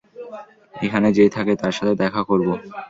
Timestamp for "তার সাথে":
1.61-1.93